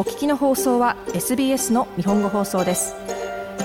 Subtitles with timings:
[0.00, 2.94] お聞きの放送は SBS の日本語放送です。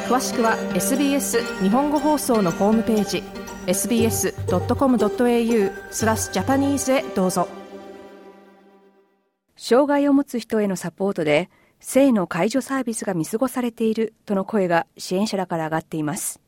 [0.09, 3.23] 詳しくは SBS 日本語放送のホームページ
[3.67, 4.33] sbs.com.au
[5.91, 7.47] スラスジャパニーズへどうぞ。
[9.55, 16.41] 障害を持つ人へのサポートで性の介助サービスが見過ごされているとの声が支援者らから上がっています。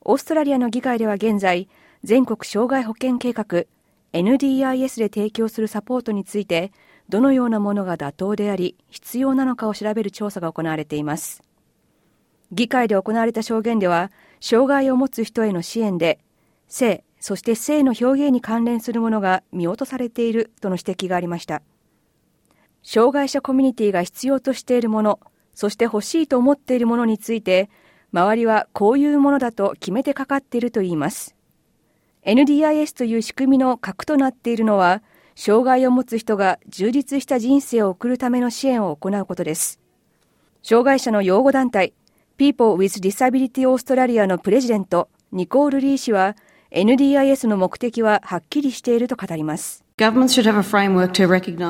[0.00, 1.68] オーストラリアの議会では現在
[2.02, 3.66] 全国障害保険計画
[4.14, 6.72] NDIS で提供するサポートについて
[7.08, 11.42] どのようなものが妥当であり必要なのかを調べる調査が行われています。
[12.52, 14.10] 議会で行われた証言では
[14.40, 16.18] 障害を持つ人への支援で
[16.68, 21.62] 性そして性の表現に関連するものが見落とされているとの指摘がありました。
[22.82, 25.18] 障害者コミュニティが必要としているもの
[25.54, 27.68] そして欲しいと思っているものについて
[28.12, 31.34] 周りはこういうものだと決めてかかっているといいます。
[32.24, 35.02] NDIS という仕組みの核となっているのは
[35.36, 39.78] 障害を持つ人が充実した人生を送るための支援を行うことです。
[40.62, 41.92] 障害者の擁護団体
[42.38, 46.36] People with Disability Australia のプレジデントニコール・リー氏は
[46.70, 49.84] NDIS の目的ははっきりしていると語ります。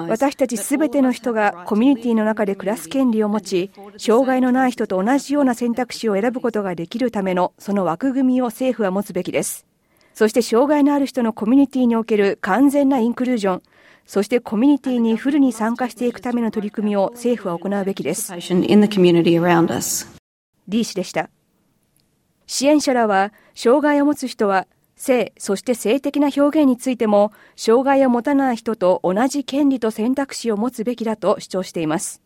[0.08, 9.66] 私たちすべての人がコミュニティの中で暮らす権利を持ち、障害のない人と同じような選択肢を選ぶことができるためのその枠組みを政府は持つべきです。
[10.16, 13.62] そして障害のある人のコミュニティにおける完全なインクルージョン、
[14.06, 18.32] そしてコミュニティにフルに参加していくための取り組みを政府は行うべきです。
[20.68, 21.28] リー氏でした。
[22.46, 32.22] 支援者らは、障害を持つ人は、性、そして性的な表現についても、障害を持たない人と同じ権利と選択肢を持つべきだと主張しています。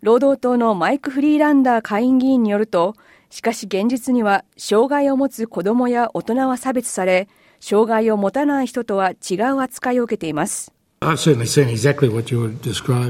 [0.00, 2.94] 労働党のマイク・フリーランダー下院議員によると、
[3.30, 7.28] しかし現実には障害を持つ子どもや大人は差別され
[7.60, 10.72] 障害を持たない人とは違う扱いを受けています。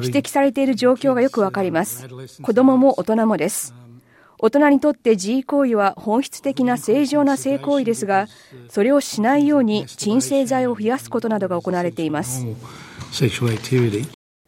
[0.06, 2.06] 指摘されている状況がよくわかります。
[2.42, 3.74] 子どもも大人もです。
[4.38, 8.26] 大人にとって自慰行為は本質的な正常な性行為ですが
[8.68, 12.46] それをしないように鎮静剤を増やすことなどが行われています。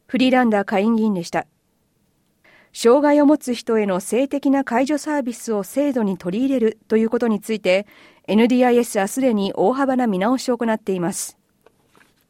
[0.06, 1.46] フリーランダー下院議員でした
[2.72, 7.86] 障害を持つ人への性的な介助サービスを制度に取り入れるということについて
[8.28, 11.38] NDIS はすでに大幅な見直しを行っています。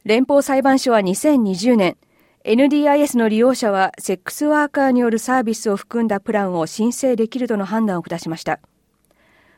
[0.05, 1.97] 連邦裁判所は2020年
[2.45, 8.59] NDIS の利用者はセックスワーカーによるサービスを含んだプランを申請できるとの判断を下しました。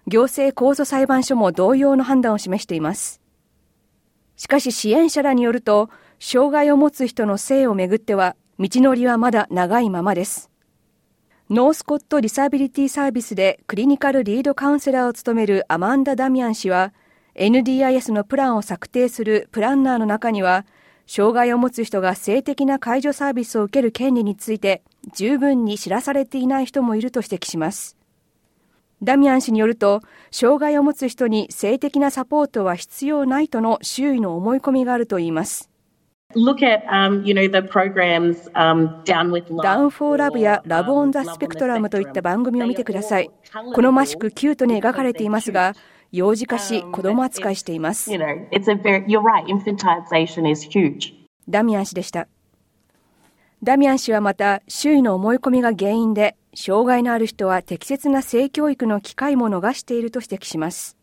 [0.08, 3.22] 行政控訴裁判所も同様の判断を示しています。
[4.36, 5.90] しかし支援者らによると
[6.20, 10.50] 障害を持つ人の性をめぐっては道のりはまだ長いままです。
[11.53, 16.94] ノースコット・ディサビリティサービスでクリニカルリードカウンセラーを務めるアマンダ・ダミアン氏は
[17.35, 20.66] NDIS のプランを策定するプランナーの中には
[21.07, 24.81] 障害を持つ人が性的な介助サービスを受ける権利について
[25.13, 27.97] 十分に知らされていない人もいると指摘します。
[29.03, 30.00] ダミアン氏によると
[30.31, 35.71] 障害を持つ人に性的なサポートは必要ないとの周囲の思い込みがあるといいます。
[39.63, 43.30] Down for Love や Love on the Spectrum といった番組を見てください。
[43.74, 45.74] 好ましくキュートに描かれていますが、
[46.12, 48.12] 幼児化し、子供扱いしています。
[51.47, 52.28] ダミアン氏でした。
[53.64, 60.97] ダミアン氏はまた、周囲の思い込みが原因で、障害のある人は適切な性教育の機会も逃していると指摘します。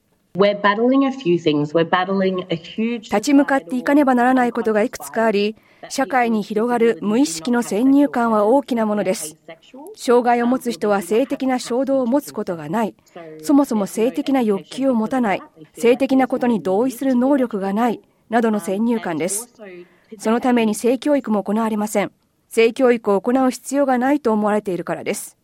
[3.01, 5.57] 立ち向かっていかねばならないことがいくつかあり、
[5.89, 9.37] 社会に広がる無意識の先入観は大きなものです。
[9.97, 12.95] 障害を持つ人は性的な衝動を持つことがない。
[13.43, 15.43] そもそも性的な欲求を持たない。
[15.73, 18.01] 性的なことに同意する能力がない。
[18.31, 19.53] などの先入観です。
[20.21, 22.13] そのために性教育も行われません。
[22.47, 25.37] 性教育を行う必要がないと思われているからです。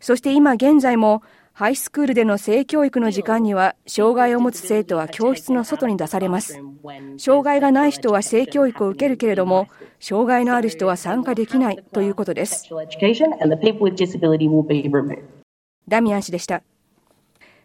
[0.00, 1.22] そして今現在も
[1.58, 6.60] ハイスクールでの性教育の時間には、障害を持つ生徒は教室の外に出されます。
[7.16, 9.66] 障害がない人は性教育を受けるけれども、
[9.98, 12.68] 障害のある人は参加できないということです。
[15.88, 16.62] ダミアン氏でした。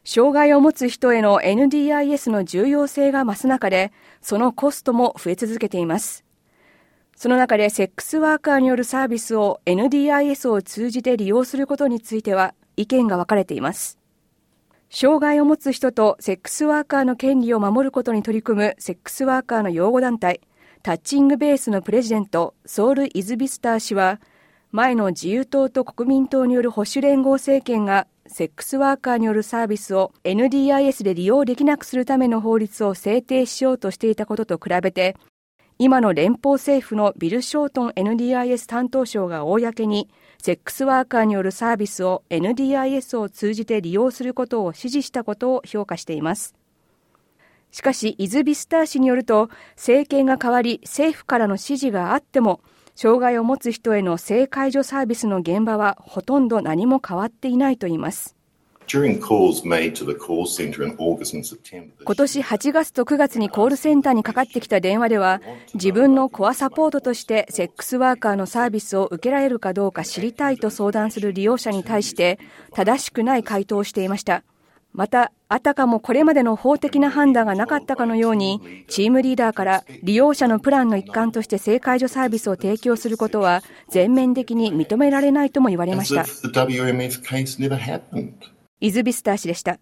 [0.05, 6.23] 障害を持つ人への NDIS の重要性が増す中で、そのコストも増え続けています。
[7.17, 13.97] その中でセックスワーカーによるサービスを NDIS を通じて利用することについては、意見が分かれています。
[14.89, 20.41] 障害を持つ人とセックスワーカーの権利を守ることに取り組むセックスワーカーの擁護団体、
[20.83, 24.19] タッチングベースのプレジデント、ソウル・イズビスター氏は、
[24.71, 35.15] 前の自由党と国民党による保守連合政権がセックスワーカーによるサービスを NDIS で利用できなくするための法律を制定しようとしていたことと比べて、
[35.83, 46.53] 今の連邦政府のビル・ショートン NDIS 担当省が公にセックスワーカーによるサービスを NDIS を通じて利用することを指示したことを評価しています。
[47.71, 52.61] しかし、イズビスター氏によると、政権が変わり政府からの指示があっても、
[52.93, 58.35] 障害を持つ人への性介助サービスの現場はほとんど何も変わっていないといいます。
[62.03, 65.41] 今年8月と9月にコールセンターにかかってきた電話では、
[65.73, 72.37] 自分のコアサポートとしてセックスワーカーのサービスを受けられるかどうか知りたいと相談する利用者に対して、
[72.73, 74.43] 正しくない回答をしていました。
[74.91, 86.25] また、あたかもこれまでの法的な判断がなかったかのように、チームリーダーから利用者のプランの一環として性介助サービスを提供することは全面的に認められないとも言われました。
[88.81, 89.79] イズビスター氏でした。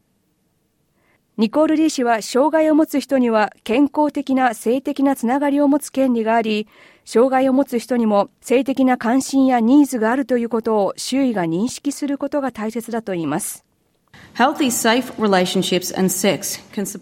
[1.38, 6.68] ニコール・リー氏は障害を持つ人には健康的な性的なつながりを持つ権利があり、
[7.06, 13.63] 障害を持つ人にも性的な関心やニーズがあるということを周囲が認識することが大切だといいます。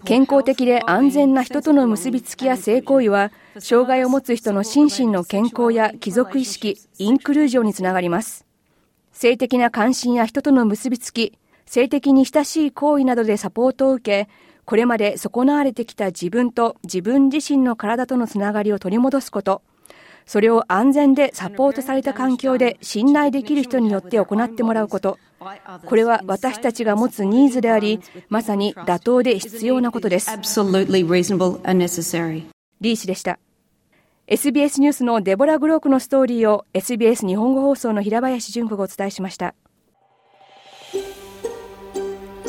[0.06, 8.46] 健康的で安全な人との結びつきや性行為は、障害を持つ人の心身の健康や貴族意識、インクルージョンにつながります。
[9.14, 14.30] 性的な関心や人との結びつき、性的に親しい行為などでサポートを受け、
[14.66, 19.62] これまで損なわれてきた自分と自分自身の体とのつながりを取り戻すこと、
[20.26, 25.20] それを安全でサポートされた環境で信頼できる人によって行ってもらうこと、
[25.86, 30.30] これは私たちが持つニーズであり、まさに妥当で必要なことです。
[32.82, 33.40] リー氏でした。
[34.28, 39.56] SBS ニュースのデボラ・グロークのストーリーを SBS 日本語放送の平林純子がお伝えしました。